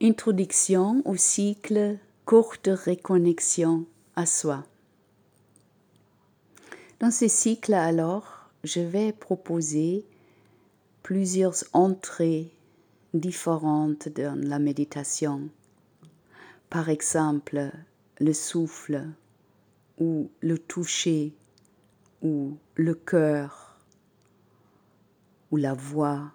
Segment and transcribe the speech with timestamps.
[0.00, 4.62] Introduction au cycle Courte reconnexion à soi.
[7.00, 10.06] Dans ce cycle, alors, je vais proposer
[11.02, 12.52] plusieurs entrées
[13.12, 15.48] différentes dans la méditation.
[16.70, 17.72] Par exemple,
[18.20, 19.04] le souffle
[19.98, 21.34] ou le toucher
[22.22, 23.76] ou le cœur
[25.50, 26.30] ou la voix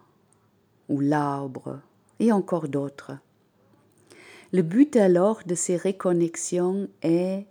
[0.90, 1.80] ou l'arbre
[2.20, 3.14] et encore d'autres.
[4.54, 7.48] Le but alors de ces reconnexions est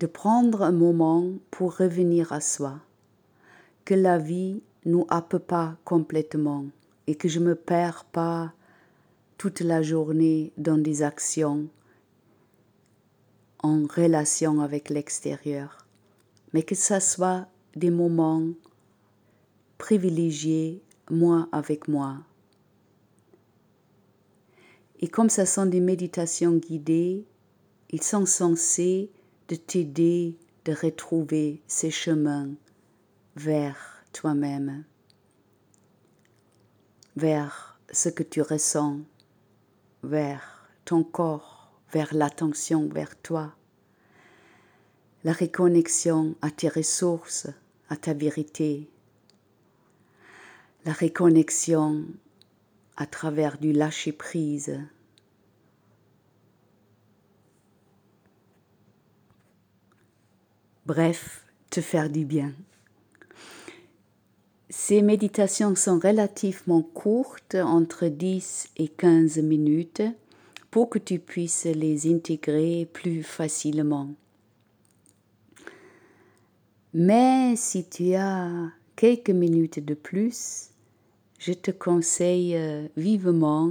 [0.00, 2.78] de prendre un moment pour revenir à soi,
[3.86, 6.66] que la vie nous happe pas complètement
[7.06, 8.52] et que je me perds pas
[9.38, 11.68] toute la journée dans des actions
[13.62, 15.86] en relation avec l'extérieur,
[16.52, 18.46] mais que ce soit des moments
[19.78, 22.18] privilégiés moi avec moi.
[25.00, 27.24] Et comme ce sont des méditations guidées,
[27.90, 29.10] ils sont censés
[29.48, 32.50] de t'aider de retrouver ces chemins
[33.36, 34.84] vers toi-même,
[37.16, 39.00] vers ce que tu ressens,
[40.02, 43.54] vers ton corps, vers l'attention vers toi,
[45.24, 47.48] la reconnexion à tes ressources,
[47.88, 48.90] à ta vérité,
[50.84, 52.04] la reconnexion
[53.00, 54.80] à travers du lâcher-prise,
[60.84, 62.52] bref, te faire du bien.
[64.68, 70.02] Ces méditations sont relativement courtes, entre 10 et 15 minutes,
[70.72, 74.10] pour que tu puisses les intégrer plus facilement.
[76.92, 80.70] Mais si tu as quelques minutes de plus,
[81.38, 83.70] je te conseille euh, vivement,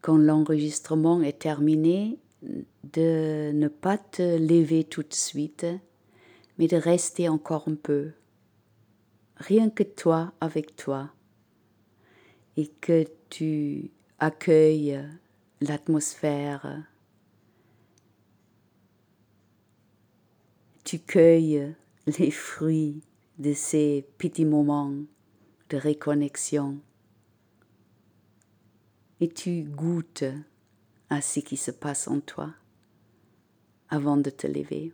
[0.00, 5.66] quand l'enregistrement est terminé, de ne pas te lever tout de suite,
[6.58, 8.12] mais de rester encore un peu,
[9.36, 11.10] rien que toi avec toi,
[12.56, 15.00] et que tu accueilles
[15.60, 16.84] l'atmosphère,
[20.84, 21.74] tu cueilles
[22.18, 23.02] les fruits
[23.38, 24.92] de ces petits moments
[25.70, 26.78] de reconnexion
[29.20, 30.24] et tu goûtes
[31.08, 32.50] à ce qui se passe en toi
[33.88, 34.92] avant de te lever.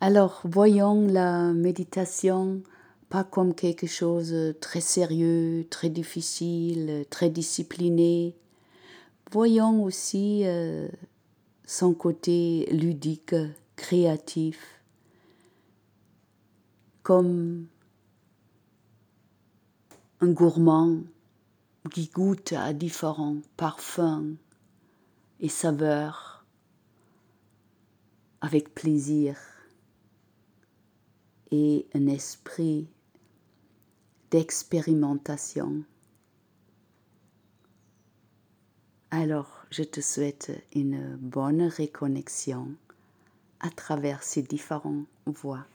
[0.00, 2.62] Alors, voyons la méditation
[3.08, 8.34] pas comme quelque chose de très sérieux, très difficile, très discipliné.
[9.30, 10.88] Voyons aussi euh,
[11.64, 13.34] son côté ludique,
[13.76, 14.73] créatif,
[17.04, 17.66] comme
[20.20, 21.02] un gourmand
[21.92, 24.36] qui goûte à différents parfums
[25.38, 26.46] et saveurs
[28.40, 29.36] avec plaisir
[31.50, 32.88] et un esprit
[34.30, 35.84] d'expérimentation.
[39.10, 42.74] Alors, je te souhaite une bonne reconnexion
[43.60, 45.66] à travers ces différentes voies.